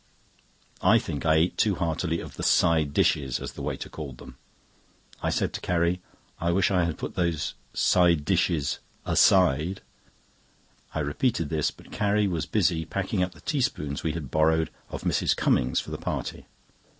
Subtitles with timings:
[0.81, 4.35] I think I ate too heartily of the "side dishes," as the waiter called them.
[5.21, 6.01] I said to Carrie:
[6.39, 9.81] "I wish I had put those 'side dishes' aside."
[10.95, 15.03] I repeated this, but Carrie was busy, packing up the teaspoons we had borrowed of
[15.03, 15.35] Mrs.
[15.35, 16.47] Cummings for the party.